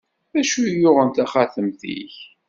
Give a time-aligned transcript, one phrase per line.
[0.33, 2.15] D acu i yuɣen taxatemt-ik?